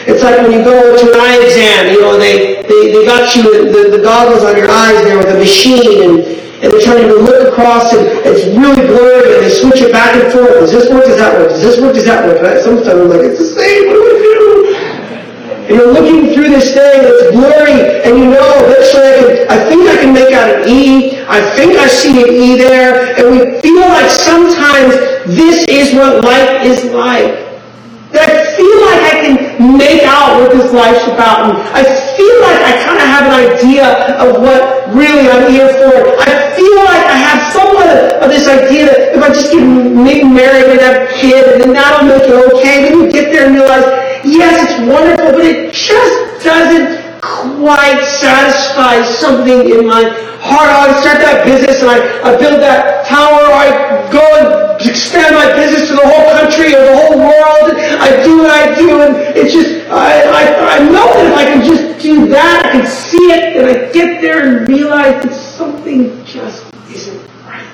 [0.06, 3.36] It's like when you go to an eye exam, you know, they, they, they got
[3.36, 3.42] you
[3.74, 6.22] the, the goggles on your eyes there with a machine and,
[6.62, 10.14] and they're trying to look across and it's really blurry and they switch it back
[10.14, 10.62] and forth.
[10.62, 11.06] Does this work?
[11.06, 11.50] Does that work?
[11.50, 11.96] Does this work?
[11.96, 12.38] Does that work?
[12.62, 13.90] Sometimes I'm like, it's the same.
[13.90, 14.38] What do I do?
[15.66, 19.58] And you're looking through this thing that's blurry and you know eventually I, can, I
[19.66, 21.18] think I can make out an E.
[21.26, 23.18] I think I see an E there.
[23.18, 24.94] And we feel like sometimes
[25.26, 27.50] this is what life is like.
[28.14, 31.52] That I feel like I can make out what this life's about.
[31.52, 31.84] And I
[32.16, 33.86] feel like I kind of have an idea
[34.18, 36.16] of what really I'm here for.
[36.20, 39.64] I feel like I have somewhat of this idea that if I just get
[40.24, 42.88] married and have kids, and then that'll make it okay.
[42.88, 43.86] Then you get there and realize,
[44.24, 50.04] yes, it's wonderful, but it just doesn't quite satisfy something in my
[50.40, 50.70] heart.
[50.72, 53.44] I start that business and I, I build that tower.
[53.52, 57.76] I go and expand my business to the whole country or the whole world.
[58.00, 61.46] I do what I do and it's just, I, I, I know that if I
[61.46, 65.34] can just do that, I can see it and I get there and realize that
[65.34, 67.68] something just isn't right.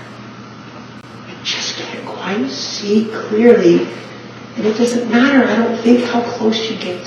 [1.28, 3.88] I just can't quite see clearly.
[4.58, 7.06] And it doesn't matter, I don't think, how close you get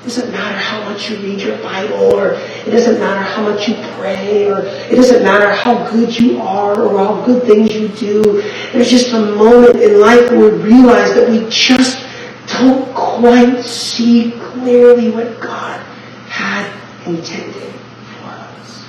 [0.00, 3.68] it doesn't matter how much you read your Bible, or it doesn't matter how much
[3.68, 7.88] you pray, or it doesn't matter how good you are, or how good things you
[7.88, 8.40] do.
[8.72, 11.98] There's just a moment in life where we realize that we just
[12.46, 15.80] don't quite see clearly what God
[16.28, 16.66] had
[17.06, 17.74] intended
[18.16, 18.86] for us.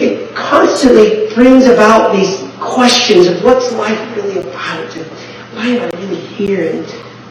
[0.00, 5.06] It constantly brings about these questions of what's life really about, and
[5.54, 6.72] why am I really here?
[6.72, 6.86] And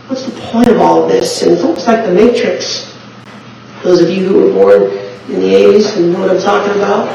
[0.07, 1.41] what's the point of all of this?
[1.41, 2.97] And it's almost like the Matrix.
[3.83, 4.83] Those of you who were born
[5.29, 7.07] in the 80s and know what I'm talking about.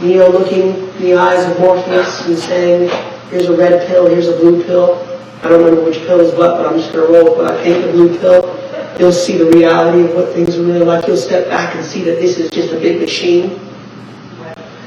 [0.00, 2.88] Neo looking in the eyes of Morpheus and saying,
[3.30, 5.04] here's a red pill, here's a blue pill.
[5.42, 7.52] I don't remember which pill is what, but I'm just going to roll with what
[7.52, 8.54] I think the blue pill.
[8.98, 11.06] You'll see the reality of what things are really like.
[11.06, 13.67] You'll step back and see that this is just a big machine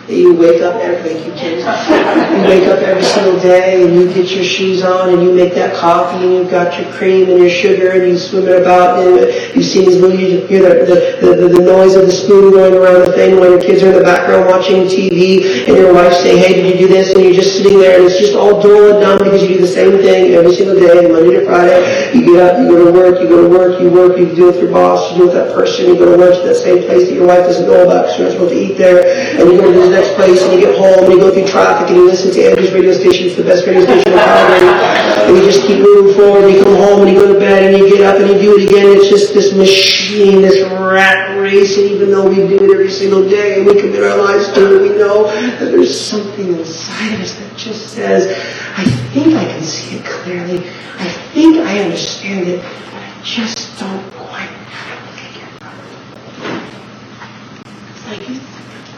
[0.07, 4.43] you wake up every you You wake up every single day and you get your
[4.43, 7.91] shoes on and you make that coffee and you've got your cream and your sugar
[7.91, 11.47] and you swim it about and you see these movies, you hear the, the, the,
[11.47, 14.03] the noise of the spoon going around the thing when your kids are in the
[14.03, 17.13] background watching TV and your wife saying, hey, did you do this?
[17.13, 19.61] And you're just sitting there and it's just all dull and dumb because you do
[19.61, 22.17] the same thing every single day, Monday to Friday.
[22.17, 24.47] You get up, you go to work, you go to work, you work, you deal
[24.47, 26.83] with your boss, you deal with that person, you go to lunch at that same
[26.83, 28.99] place that your wife doesn't know about because you're not supposed to eat there,
[29.39, 31.47] and you go to this next place and you get home and you go through
[31.47, 33.27] traffic and you listen to Andrew's radio station.
[33.27, 34.67] It's the best radio station in Calgary.
[35.27, 36.43] And you just keep moving forward.
[36.43, 38.39] And you come home and you go to bed and you get up and you
[38.39, 38.87] do it again.
[38.97, 41.77] It's just this machine, this rat race.
[41.77, 44.75] And even though we do it every single day and we commit our lives to
[44.75, 48.27] it, we know that there's something inside of us that just says,
[48.77, 50.67] I think I can see it clearly.
[50.97, 55.73] I think I understand it, but I just don't quite have it figured out.
[57.95, 58.21] It's like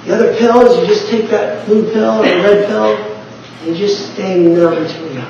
[0.06, 2.96] the other pill is you just take that blue pill or red pill
[3.62, 5.24] and you just stay numb until you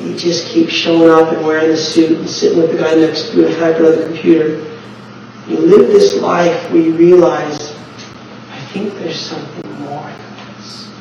[0.00, 3.30] you just keep showing up and wearing the suit and sitting with the guy next
[3.30, 4.58] to you and typing on the computer.
[5.48, 7.70] You live this life where you realize,
[8.50, 10.92] I think there's something more than this.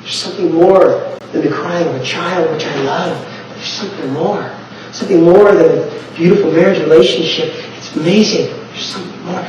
[0.00, 3.48] There's something more than the crying of a child, which I love.
[3.54, 4.50] There's something more.
[4.92, 7.52] Something more than a beautiful marriage relationship.
[7.76, 8.46] It's amazing.
[8.46, 9.40] There's something more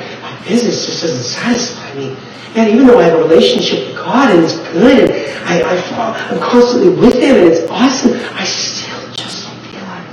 [0.45, 2.15] business just doesn't satisfy me.
[2.55, 6.29] And even though I have a relationship with God and it's good and I, I,
[6.29, 10.05] I'm constantly with Him and it's awesome, I still just don't feel like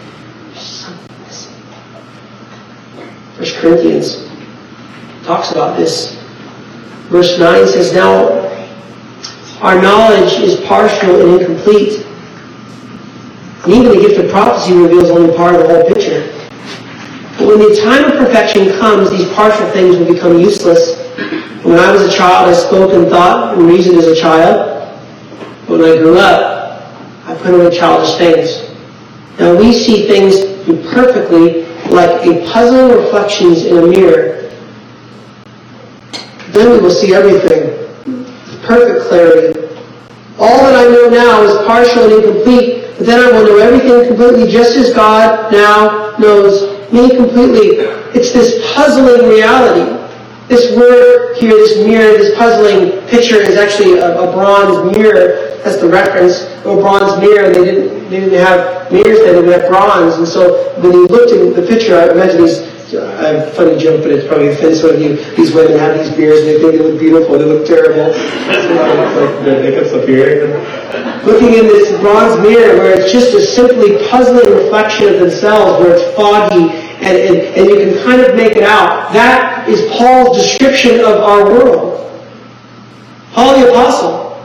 [0.52, 1.54] there's something missing.
[3.36, 4.28] First Corinthians
[5.24, 6.14] talks about this.
[7.08, 8.40] Verse 9 says, Now
[9.60, 12.06] our knowledge is partial and incomplete.
[13.64, 16.29] And even the gift of prophecy reveals only part of the whole picture.
[17.40, 20.98] But when the time of perfection comes, these partial things will become useless.
[21.64, 24.92] When I was a child, I spoke and thought and reasoned as a child.
[25.66, 26.82] But when I grew up,
[27.24, 28.70] I put away childish things.
[29.38, 30.36] Now we see things
[30.68, 34.50] imperfectly like a puzzling reflections in a mirror.
[36.50, 37.70] Then we will see everything
[38.04, 39.58] with perfect clarity.
[40.38, 44.08] All that I know now is partial and incomplete, but then I will know everything
[44.08, 47.84] completely just as God now knows me completely.
[48.14, 49.98] It's this puzzling reality.
[50.48, 55.56] This word here, this mirror, this puzzling picture is actually a, a bronze mirror.
[55.62, 56.42] That's the reference.
[56.66, 57.52] A bronze mirror.
[57.52, 60.16] They didn't, they didn't have mirrors then, they had bronze.
[60.16, 63.78] And so when you looked at the picture, I imagine these I have a funny
[63.78, 65.14] joke, but it's probably offends some of you.
[65.36, 67.38] These women have these beards and they think they look beautiful.
[67.38, 68.10] They look terrible.
[68.10, 70.58] like the hiccups up here.
[71.22, 75.94] Looking in this bronze mirror where it's just a simply puzzling reflection of themselves, where
[75.94, 79.12] it's foggy and, and, and you can kind of make it out.
[79.12, 81.96] That is Paul's description of our world.
[83.32, 84.36] Paul the Apostle,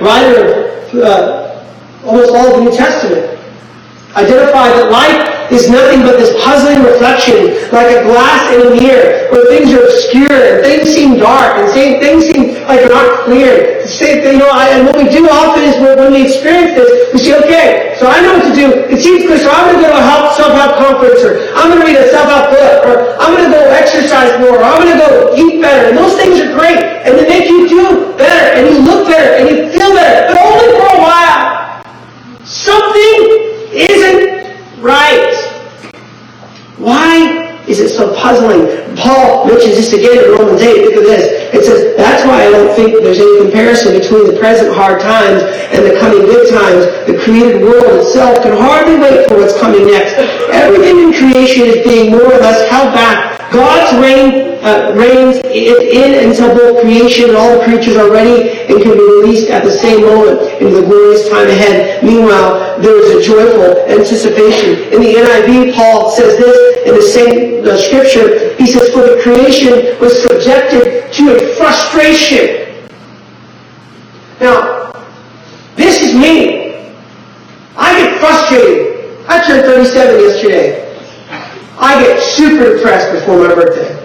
[0.00, 1.64] writer of uh,
[2.04, 3.38] almost all of the New Testament,
[4.16, 9.28] identified that life is nothing but this puzzling reflection, like a glass in a mirror,
[9.30, 11.68] where things are obscure and things seem dark and
[12.00, 13.82] things seem like they're not clear.
[13.84, 17.94] You know, and what we do often is when we experience this, we say, okay,
[17.98, 18.72] so I know what to do.
[18.88, 20.53] It seems clear, so I'm going to go help, self-help
[20.92, 24.58] or I'm going to read a self-help book, or I'm going to go exercise more,
[24.58, 25.88] or I'm going to go eat better.
[25.88, 29.40] And those things are great, and they make you do better, and you look better,
[29.40, 31.84] and you feel better, but only for a while.
[32.44, 33.18] Something
[33.72, 35.32] isn't right.
[36.76, 37.13] Why
[37.66, 38.68] is it so puzzling?
[38.96, 40.84] Paul mentions this again in Romans 8.
[40.84, 41.24] Look at this.
[41.54, 45.42] It says, that's why I don't think there's any comparison between the present hard times
[45.72, 46.84] and the coming good times.
[47.08, 50.14] The created world itself can hardly wait for what's coming next.
[50.52, 56.24] Everything in creation is being more or less held back God's reign uh, reigns in
[56.24, 59.70] until both creation and all the creatures are ready and can be released at the
[59.70, 62.02] same moment into the glorious time ahead.
[62.02, 64.90] Meanwhile, there is a joyful anticipation.
[64.92, 68.56] In the NIV, Paul says this in the same uh, scripture.
[68.56, 72.64] He says, "For the creation was subjected to a frustration."
[74.40, 74.92] Now,
[75.76, 76.88] this is me.
[77.76, 79.26] I get frustrated.
[79.28, 80.80] I turned 37 yesterday.
[81.78, 84.03] I get super depressed before my birthday.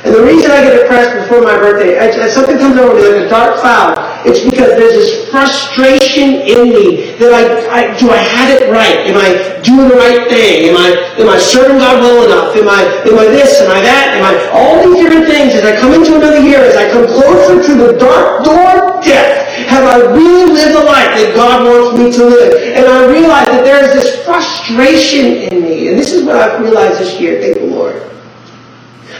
[0.00, 3.26] And the reason I get depressed before my birthday, as something comes over me like
[3.26, 8.16] a dark cloud, it's because there's this frustration in me that I, I do I
[8.16, 9.04] have it right?
[9.04, 10.72] Am I doing the right thing?
[10.72, 10.88] Am I
[11.20, 12.56] am I serving God well enough?
[12.56, 13.60] Am I am I this?
[13.60, 14.16] Am I that?
[14.16, 17.04] Am I all these different things as I come into another year, as I come
[17.04, 19.52] closer to the dark door of death?
[19.68, 22.76] Have I really lived the life that God wants me to live?
[22.76, 25.88] And I realize that there is this frustration in me.
[25.88, 27.40] And this is what I've realized this year.
[27.40, 28.19] Thank the Lord.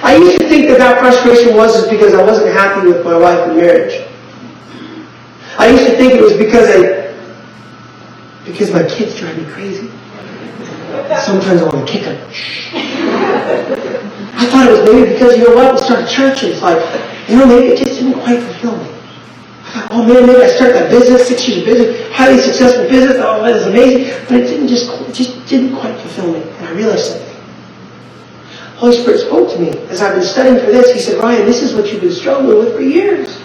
[0.02, 3.50] I used to think that that frustration was because I wasn't happy with my wife
[3.50, 4.06] in marriage.
[5.58, 7.14] I used to think it was because I,
[8.44, 9.88] because my kids drive me crazy.
[11.22, 12.16] Sometimes I want to kick them.
[14.34, 16.80] I thought it was maybe because, you know what, we started church and it's like,
[17.28, 19.00] you know, maybe it just didn't quite fulfill me
[19.90, 23.42] oh man, maybe I start that business, six years of business, highly successful business, oh
[23.42, 24.26] that is amazing.
[24.28, 26.42] But it didn't just, just didn't quite fulfill me.
[26.42, 27.29] And I realized something.
[28.80, 30.90] Holy Spirit spoke to me as I've been studying for this.
[30.94, 33.38] He said, Ryan, this is what you've been struggling with for years.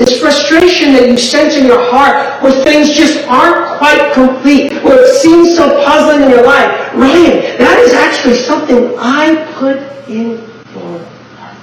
[0.00, 5.04] It's frustration that you sense in your heart where things just aren't quite complete, where
[5.04, 6.92] it seems so puzzling in your life.
[6.92, 10.30] Ryan, that is actually something I put in
[10.74, 11.04] your
[11.38, 11.56] heart.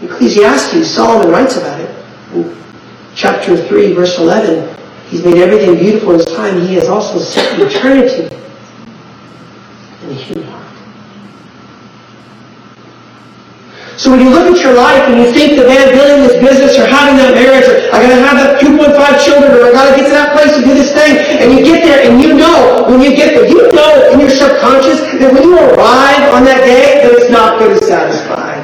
[0.00, 1.94] Ecclesiastes, Solomon writes about it.
[2.32, 2.56] In
[3.14, 6.58] chapter 3, verse 11, He's made everything beautiful in His time.
[6.62, 8.34] He has also set eternity
[10.02, 10.59] in the human heart.
[14.00, 16.72] So when you look at your life and you think that man building this business
[16.80, 20.08] or having that marriage or I gotta have that 2.5 children or I gotta get
[20.08, 23.04] to that place to do this thing and you get there and you know when
[23.04, 27.04] you get there, you know in your subconscious that when you arrive on that day
[27.04, 28.56] that it's not going to satisfy.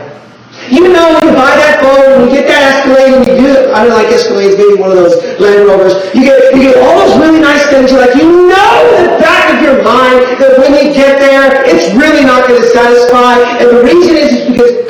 [0.73, 3.71] You know when you buy that phone, when you get that Escalade, and you do
[3.77, 7.07] I don't like Escalades, maybe one of those Land Rovers, you get, you get all
[7.07, 10.59] those really nice things, you're like, you know in the back of your mind that
[10.59, 14.49] when you get there, it's really not going to satisfy, and the reason is, is
[14.49, 14.86] because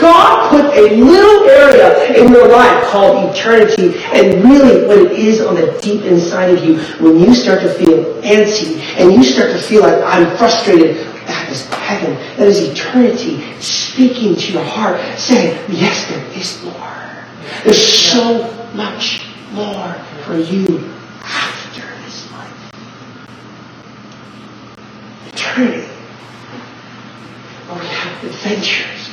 [0.56, 5.54] put a little area in your life called eternity, and really what it is on
[5.56, 9.58] the deep inside of you, when you start to feel antsy, and you start to
[9.58, 12.14] feel like, I'm frustrated, that is heaven.
[12.36, 17.24] That is eternity speaking to your heart, saying, Yes, there is more.
[17.64, 20.92] There's so much more for you
[21.22, 22.72] after this life.
[25.28, 25.88] Eternity.
[27.66, 29.10] Where we have adventures,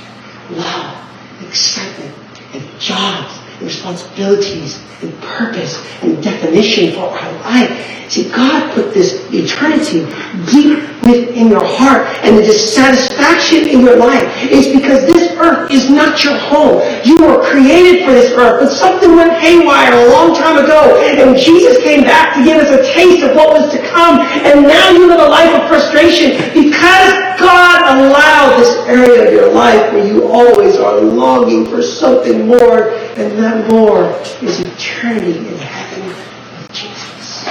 [0.52, 1.13] love,
[1.48, 2.16] excitement,
[2.54, 7.94] and jobs, responsibilities, and purpose, and definition for our life.
[8.10, 10.06] See, God put this eternity
[10.52, 15.90] deep within your heart and the dissatisfaction in your life is because this earth is
[15.90, 16.80] not your home.
[17.04, 21.36] You were created for this earth, but something went haywire a long time ago and
[21.38, 24.92] Jesus came back to give us a taste of what was to come and now
[24.92, 30.06] you live a life of frustration because God allowed this area of your life where
[30.06, 34.10] you always are longing for something more and that more
[34.42, 37.46] is eternity in heaven with Jesus.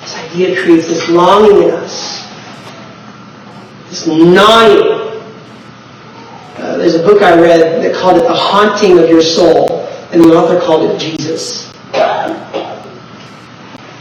[0.00, 2.26] This idea creates this longing in us,
[3.88, 5.02] this gnawing.
[6.56, 10.22] Uh, there's a book I read that called it The Haunting of Your Soul, and
[10.22, 11.72] the author called it Jesus.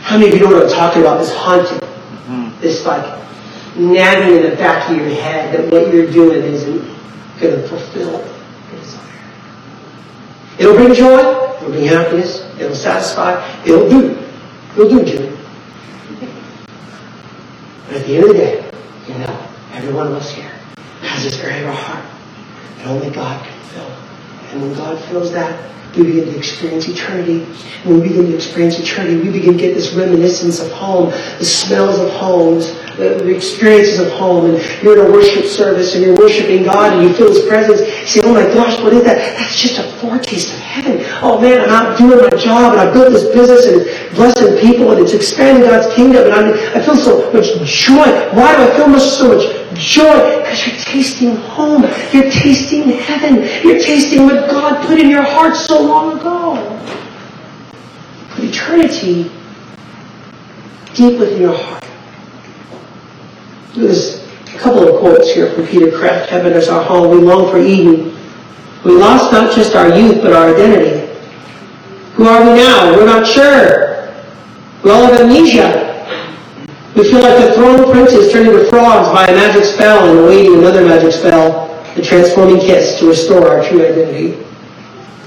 [0.02, 1.20] How many of you know what I'm talking about?
[1.20, 1.80] This haunting.
[2.62, 3.04] This like
[3.76, 6.80] nagging in the back of your head that what you're doing isn't
[7.40, 8.35] going to fulfill.
[10.58, 11.20] It'll bring joy.
[11.58, 12.42] It'll bring happiness.
[12.60, 13.44] It'll satisfy.
[13.64, 14.18] It'll do.
[14.74, 15.38] It'll do, Jimmy.
[17.88, 18.72] But at the end of the day,
[19.08, 20.52] you know, every one of us here
[21.02, 22.06] has this area of our heart
[22.78, 23.92] that only God can fill.
[24.52, 27.40] And when God fills that, we begin to experience eternity.
[27.84, 31.46] When we begin to experience eternity, we begin to get this reminiscence of home, the
[31.46, 32.68] smells of homes,
[32.98, 34.46] the, experiences of home.
[34.46, 37.82] And you're in a worship service and you're worshiping God and you feel His presence.
[37.82, 39.18] You say, oh my gosh, what is that?
[39.38, 41.06] That's just a foretaste of heaven.
[41.22, 44.58] Oh man, I'm out doing my job and I built this business and it's blessing
[44.60, 48.06] people and it's expanding God's kingdom and I'm, I feel so much joy.
[48.34, 49.46] Why do I feel much so much
[49.78, 50.40] joy?
[50.40, 51.84] Because you're tasting home.
[52.12, 53.44] You're tasting heaven.
[53.64, 56.72] You're tasting what God put in your heart so long ago.
[58.32, 59.32] Put eternity
[60.94, 61.85] deep within your heart.
[63.76, 66.28] There's a couple of quotes here from Peter Kreeft.
[66.28, 67.12] Heaven is our home.
[67.12, 68.18] We long for Eden.
[68.86, 71.14] We lost not just our youth, but our identity.
[72.14, 72.96] Who are we now?
[72.96, 74.14] We're not sure.
[74.82, 75.84] We all have amnesia.
[76.96, 80.60] We feel like the throne princes turning to frogs by a magic spell and awaiting
[80.60, 84.42] another magic spell, the transforming kiss to restore our true identity.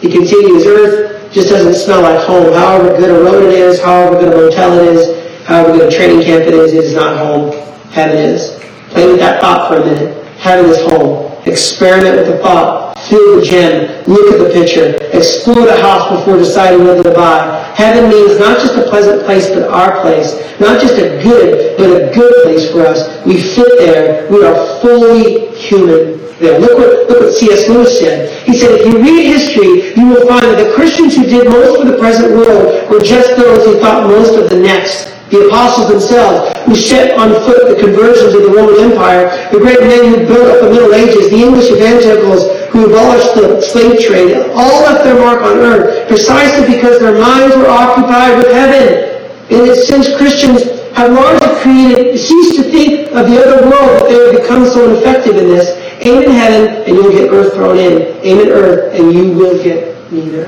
[0.01, 2.55] He continues, Earth just doesn't smell like home.
[2.55, 5.95] However good a road it is, however good a motel it is, however good a
[5.95, 7.68] training camp it is, it is not home.
[7.99, 8.55] Heaven is.
[8.95, 10.15] Play with that thought for a minute.
[10.39, 11.35] Heaven is home.
[11.47, 12.97] Experiment with the thought.
[13.11, 14.07] Feel the gem.
[14.07, 14.95] Look at the picture.
[15.11, 17.43] Explore the house before deciding whether to buy.
[17.75, 20.39] Heaven means not just a pleasant place, but our place.
[20.61, 23.03] Not just a good, but a good place for us.
[23.27, 24.31] We fit there.
[24.31, 26.61] We are fully human there.
[26.61, 27.69] Look what, look what C.S.
[27.69, 28.47] Lewis said.
[28.47, 31.83] He said, if you read history, you will find that the Christians who did most
[31.83, 35.89] for the present world were just those who thought most of the next the apostles
[35.89, 40.27] themselves, who set on foot the conversions of the Roman Empire, the great men who
[40.27, 45.05] built up the Middle Ages, the English evangelicals who abolished the slave trade, all left
[45.05, 49.21] their mark on earth precisely because their minds were occupied with heaven.
[49.51, 54.33] And since Christians have largely created, ceased to think of the other world, that they
[54.33, 58.17] have become so ineffective in this, aim in heaven and you'll get earth thrown in.
[58.23, 60.47] Aim in earth and you will get neither.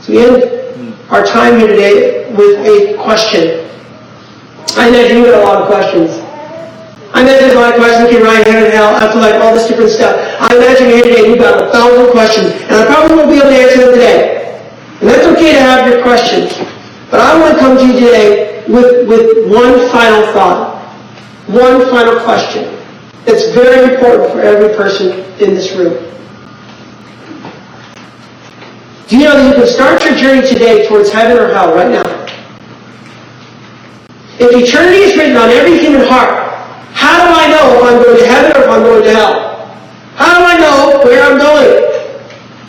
[0.00, 3.68] So we end our time here today with a question.
[4.76, 6.10] I imagine you got a lot of questions.
[7.12, 9.52] I imagine there's a lot of questions looking right heaven and hell after like all
[9.52, 10.16] this different stuff.
[10.40, 13.52] I imagine here today you've got a thousand questions, and I probably won't be able
[13.52, 14.42] to answer them today.
[15.00, 16.56] And that's okay to have your questions.
[17.10, 20.72] But I want to come to you today with, with one final thought.
[21.48, 22.64] One final question
[23.26, 25.10] that's very important for every person
[25.42, 25.92] in this room.
[29.08, 31.90] Do you know that you can start your journey today towards heaven or hell right
[31.90, 32.21] now?
[34.42, 36.34] If eternity is written on every human heart,
[36.90, 39.34] how do I know if I'm going to heaven or if I'm going to hell?
[40.18, 41.78] How do I know where I'm going?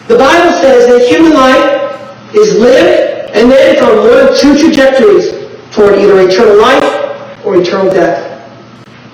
[0.07, 4.53] The Bible says that human life is lived and then it's on one of two
[4.53, 5.33] trajectories
[5.73, 6.85] toward either eternal life
[7.43, 8.21] or eternal death.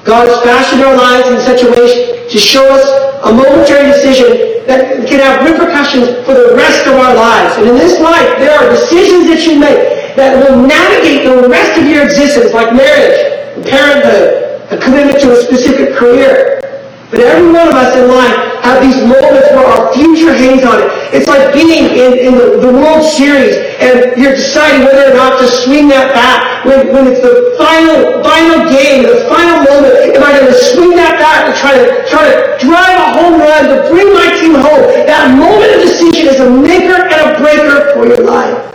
[0.03, 2.84] God has fashioned our lives in such a way to show us
[3.24, 7.58] a momentary decision that can have repercussions for the rest of our lives.
[7.58, 11.74] And in this life, there are decisions that you make that will navigate the rest
[11.82, 16.62] of your existence, like marriage, parenthood, a commitment to a specific career.
[17.10, 20.78] But every one of us in life have these moments where our future hangs on
[20.78, 20.89] it.
[21.10, 25.41] It's like being in, in the, the World Series and you're deciding whether or not
[25.41, 29.97] to swing that bat when, when it's the final final game, the final moment.
[30.14, 33.41] Am I going to swing that bat and try to try to drive a home
[33.41, 34.86] run to bring my team home?
[35.10, 38.70] That moment of decision is a maker and a breaker for your life.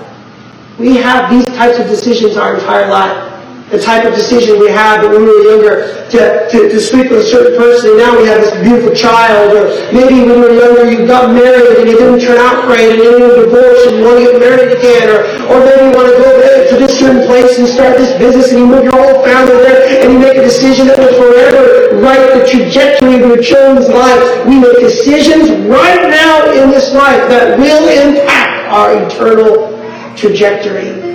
[0.82, 3.33] We have these types of decisions our entire life
[3.74, 5.74] the type of decision we had when we were younger
[6.14, 9.50] to, to, to sleep with a certain person and now we have this beautiful child
[9.50, 12.94] or maybe when you were younger you got married and it didn't turn out great
[12.94, 15.90] and then you were divorced and you want to get married again or, or maybe
[15.90, 16.30] you want to go
[16.70, 20.06] to this certain place and start this business and you move your whole family there
[20.06, 24.46] and you make a decision that will forever write the trajectory of your children's life.
[24.46, 29.74] We make decisions right now in this life that will impact our eternal
[30.16, 31.13] trajectory.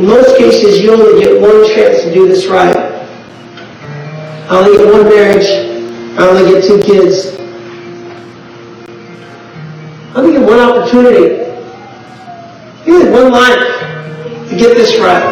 [0.00, 2.74] In most cases, you only get one chance to do this right.
[2.74, 5.44] I only get one marriage.
[6.18, 7.36] I only get two kids.
[10.08, 11.36] I only get one opportunity.
[12.86, 14.48] You get one life.
[14.48, 15.22] To get this right.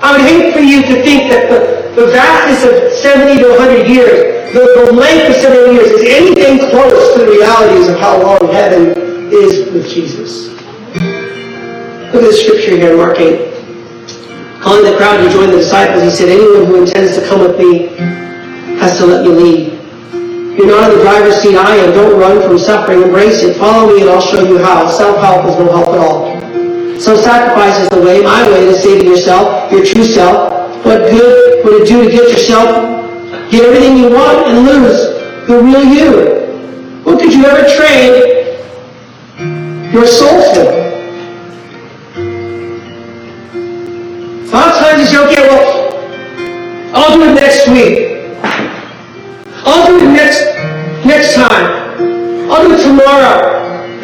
[0.00, 3.88] I would hate for you to think that the, the vastness of 70 to 100
[3.88, 8.22] years, the, the length of 70 years, is anything close to the realities of how
[8.22, 8.94] long heaven
[9.32, 10.51] is with Jesus.
[12.12, 14.60] Look at the scripture here, Mark 8.
[14.60, 17.56] Calling the crowd to join the disciples, he said, Anyone who intends to come with
[17.56, 17.88] me
[18.76, 19.72] has to let me lead.
[20.52, 21.94] You're not in the driver's seat, I am.
[21.94, 23.00] Don't run from suffering.
[23.00, 23.56] Embrace it.
[23.56, 24.90] Follow me and I'll show you how.
[24.90, 27.00] Self-help is no help at all.
[27.00, 30.52] Self-sacrifice is the way, my way to saving yourself, your true self.
[30.84, 35.62] What good would it do to get yourself, get everything you want and lose the
[35.64, 37.04] real you?
[37.04, 38.60] What could you ever trade
[39.94, 40.91] your soul for?
[46.94, 48.20] I'll do it next week.
[49.64, 50.44] I'll do it next
[51.08, 51.96] next time.
[52.52, 53.48] I'll do it tomorrow.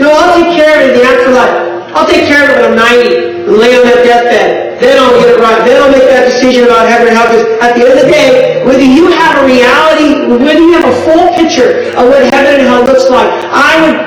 [0.01, 1.93] Know, I'll take care of it in the afterlife.
[1.93, 4.81] I'll take care of it when I'm 90 and lay on that deathbed.
[4.81, 5.61] Then I'll get it right.
[5.69, 7.29] Then I'll make that decision about heaven and hell.
[7.29, 10.89] Because at the end of the day, whether you have a reality, whether you have
[10.89, 13.99] a full picture of what heaven and hell looks like, I would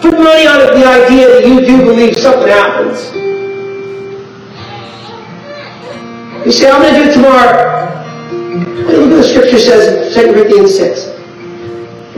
[0.00, 3.12] put money on the idea that you do believe something happens.
[6.46, 7.97] You say, I'm going to do it tomorrow.
[8.48, 11.04] Look what the scripture says in 2 Corinthians 6.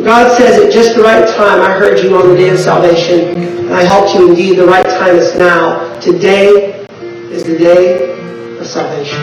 [0.05, 3.37] God says at just the right time, I heard you on the day of salvation,
[3.37, 4.57] and I helped you indeed.
[4.57, 5.99] The right time is now.
[5.99, 6.87] Today
[7.33, 9.19] is the day of salvation.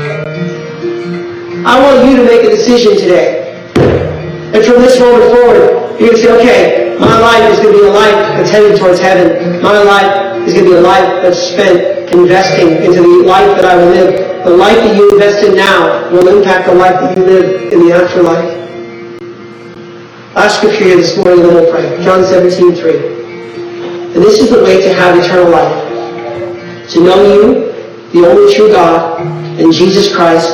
[1.65, 3.55] I want you to make a decision today.
[4.53, 7.79] And from this moment forward, you're going to say, okay, my life is going to
[7.79, 9.61] be a life that's headed towards heaven.
[9.61, 13.65] My life is going to be a life that's spent investing into the life that
[13.65, 17.17] I will live the life that you invest in now will impact the life that
[17.17, 18.47] you live in the afterlife.
[20.33, 22.01] Last scripture here this morning, then we'll pray.
[22.01, 24.15] John 17, 3.
[24.15, 26.87] And this is the way to have eternal life.
[26.91, 27.73] To know you,
[28.13, 29.19] the only true God,
[29.59, 30.47] and Jesus Christ,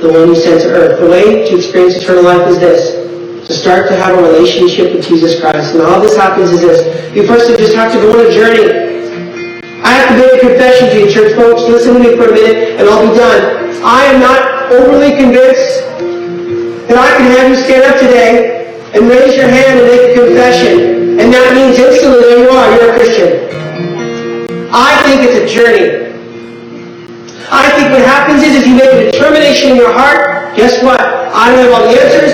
[0.00, 1.00] the one you sent to earth.
[1.00, 3.48] The way to experience eternal life is this.
[3.48, 5.74] To start to have a relationship with Jesus Christ.
[5.74, 7.16] And all this happens is this.
[7.16, 9.03] You first just have to go on a journey
[9.84, 11.68] I have to make a confession to you, church folks.
[11.68, 13.84] Listen to me for a minute, and I'll be done.
[13.84, 15.84] I am not overly convinced
[16.88, 20.24] that I can have you stand up today and raise your hand and make a
[20.24, 21.20] confession.
[21.20, 23.44] And that means instantly, there you are, you're a Christian.
[24.72, 26.16] I think it's a journey.
[27.52, 30.56] I think what happens is, is you make a determination in your heart.
[30.56, 30.98] Guess what?
[30.98, 32.32] I don't have all the answers.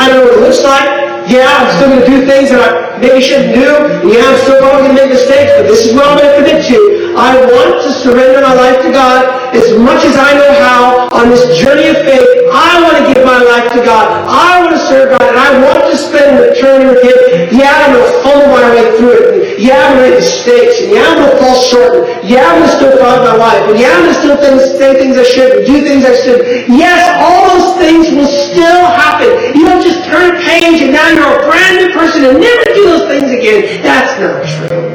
[0.00, 1.15] I don't know what it looks like.
[1.26, 3.66] Yeah, I'm still going to do things that I maybe shouldn't do.
[4.06, 6.62] Yeah, I'm still going to make mistakes, but this is what I'm going to commit
[6.70, 6.78] to.
[7.18, 11.30] I want to surrender my life to God as much as I know how on
[11.30, 12.22] this journey of faith.
[12.54, 14.06] I want to give my life to God.
[14.30, 17.58] I want to serve God, and I want to spend eternity with Him.
[17.58, 19.35] Yeah, I'm going to fumble my way through it.
[19.58, 20.84] Yeah, to make mistakes.
[20.84, 21.92] And yeah, I'm going to fall short.
[21.96, 23.64] And yeah, I'm going to still find my life.
[23.68, 26.68] And yeah, I'm going to still things, say things I shouldn't, do things I shouldn't.
[26.68, 29.32] Yes, all those things will still happen.
[29.56, 32.68] You don't just turn a page and now you're a brand new person and never
[32.76, 33.82] do those things again.
[33.82, 34.92] That's not true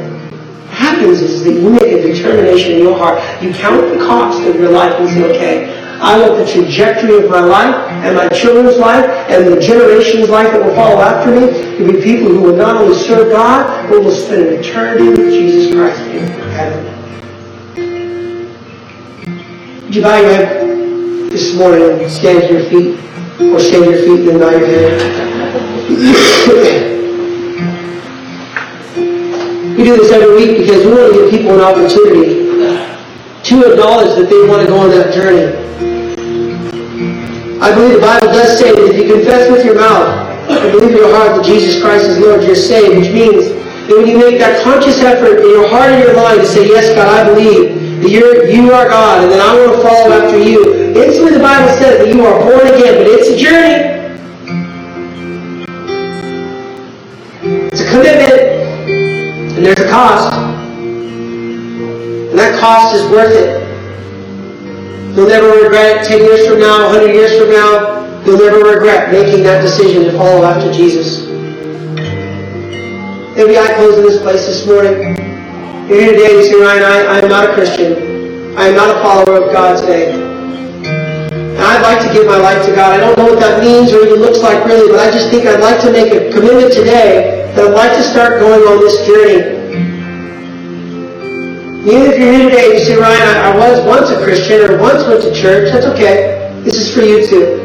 [0.70, 3.18] What happens is that you make a determination in your heart.
[3.42, 7.30] You count the cost of your life and say, okay, I want the trajectory of
[7.30, 11.46] my life and my children's life and the generation's life that will follow after me
[11.78, 15.30] to be people who will not only serve God, but will spend an eternity with
[15.30, 16.84] Jesus Christ in heaven.
[19.84, 22.98] Would you bow your head this morning and stand to your feet?
[23.52, 24.98] Or stand to your feet and bow your head?
[29.72, 34.14] We do this every week because we want to give people an opportunity to acknowledge
[34.16, 35.61] that they want to go on that journey.
[37.62, 40.90] I believe the Bible does say that if you confess with your mouth and believe
[40.90, 43.54] in your heart that Jesus Christ is Lord, you're saved, which means
[43.86, 46.66] that when you make that conscious effort in your heart and your mind to say,
[46.66, 50.10] yes, God, I believe that you're, you are God and that I want to follow
[50.10, 53.78] after you, instantly the Bible says that you are born again, but it's a journey.
[57.70, 58.42] It's a commitment.
[59.54, 60.34] And there's a cost.
[60.34, 63.61] And that cost is worth it.
[65.12, 68.00] You'll never regret it 10 years from now, 100 years from now.
[68.24, 71.28] You'll never regret making that decision to follow after Jesus.
[73.36, 75.12] Maybe I close in this place this morning.
[75.84, 78.56] You're here today and you say, Ryan, I, I am not a Christian.
[78.56, 80.16] I am not a follower of God today.
[80.16, 82.96] And I'd like to give my life to God.
[82.96, 85.44] I don't know what that means or even looks like really, but I just think
[85.44, 89.04] I'd like to make a commitment today that I'd like to start going on this
[89.04, 89.61] journey.
[91.82, 94.78] Even if you're here today you say, Ryan, I, I was once a Christian or
[94.78, 96.62] once went to church, that's okay.
[96.62, 97.58] This is for you too.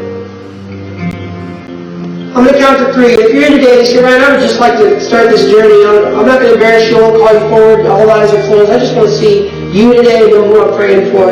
[2.34, 3.14] I'm going to count to three.
[3.14, 5.48] If you're here today and you say, Ryan, I would just like to start this
[5.48, 5.86] journey.
[5.86, 6.98] I'm not going to embarrass you.
[6.98, 7.86] I won't call you forward.
[7.86, 8.72] All eyes are closed.
[8.72, 11.30] I just want to see You today know who I'm praying for.